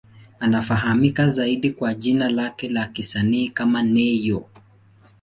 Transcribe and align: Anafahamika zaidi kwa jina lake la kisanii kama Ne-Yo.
Anafahamika 0.39 1.27
zaidi 1.27 1.71
kwa 1.71 1.93
jina 1.93 2.29
lake 2.29 2.69
la 2.69 2.87
kisanii 2.87 3.49
kama 3.49 3.83
Ne-Yo. 3.83 4.45